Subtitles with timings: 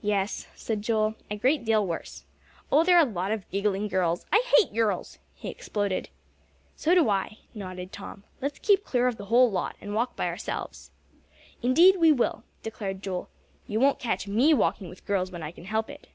[0.00, 2.24] "Yes," said Joel, "a great deal worse.
[2.72, 6.08] Oh, they're a lot of giggling girls; I hate girls!" he exploded.
[6.74, 8.24] "So do I," nodded Tom.
[8.40, 10.90] "Let's keep clear of the whole lot, and walk by ourselves."
[11.62, 13.28] "Indeed, we will," declared Joel.
[13.66, 16.06] "You won't catch me walking with girls when I can help it."